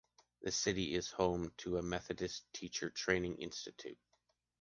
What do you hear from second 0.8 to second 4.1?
is home to a Methodist Teacher Training Institute.